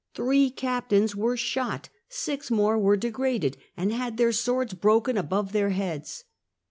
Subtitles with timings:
[0.15, 5.69] Three captains were shot, six more were degraded and had their swords broken above their
[5.69, 6.23] heads.